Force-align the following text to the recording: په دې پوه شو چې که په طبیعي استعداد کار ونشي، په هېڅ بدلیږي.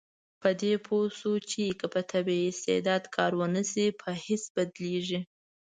په 0.41 0.49
دې 0.61 0.73
پوه 0.85 1.05
شو 1.17 1.33
چې 1.49 1.63
که 1.79 1.85
په 1.93 2.01
طبیعي 2.11 2.45
استعداد 2.51 3.03
کار 3.15 3.31
ونشي، 3.39 3.87
په 4.01 4.09
هېڅ 4.25 4.43
بدلیږي. 4.55 5.19